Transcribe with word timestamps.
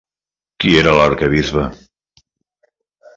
Qui 0.63 0.71
era 0.79 0.93
l'arquebisbe? 0.99 1.65